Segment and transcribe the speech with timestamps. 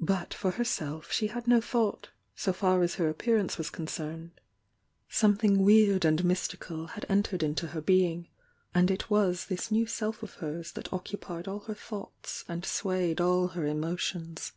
[0.00, 4.30] But for herself she aad no thought, so far as her appearance was concerned,
[5.08, 8.28] something weird and mystical had entered into her being,
[8.76, 12.64] and it was this new self of hers that occu pied all her thoughts and
[12.64, 14.52] swayed all her emotions.